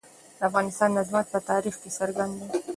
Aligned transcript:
د 0.39 0.41
افغانستان 0.49 0.89
عظمت 1.01 1.25
په 1.33 1.39
تاریخ 1.49 1.75
کې 1.81 1.89
څرګند 1.97 2.33
دی. 2.39 2.47